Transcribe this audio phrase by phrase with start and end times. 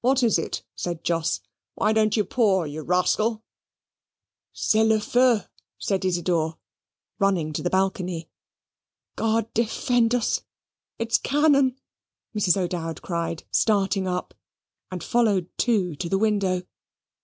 [0.00, 1.38] "What is it?" said Jos.
[1.76, 3.44] "Why don't you pour, you rascal?"
[4.52, 5.42] "Cest le feu!"
[5.78, 6.58] said Isidor,
[7.20, 8.28] running to the balcony.
[9.14, 10.40] "God defend us;
[10.98, 11.78] it's cannon!"
[12.36, 12.56] Mrs.
[12.56, 14.34] O'Dowd cried, starting up,
[14.90, 16.62] and followed too to the window.